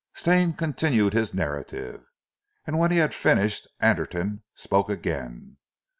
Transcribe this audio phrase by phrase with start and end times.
[0.15, 2.03] Stane continued his narrative,
[2.65, 5.57] and when he had finished, Anderton spoke again.